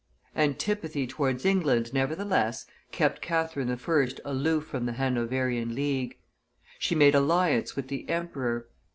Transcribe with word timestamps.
Antipathy 0.35 1.05
towards 1.05 1.45
England, 1.45 1.93
nevertheless, 1.93 2.65
kept 2.91 3.21
Catherine 3.21 3.69
I. 3.69 4.07
aloof 4.25 4.65
from 4.65 4.87
the 4.87 4.93
Hanoverian 4.93 5.75
league; 5.75 6.17
she 6.79 6.95
made 6.95 7.13
alliance 7.13 7.75
with 7.75 7.87
the 7.87 8.09
emperor. 8.09 8.67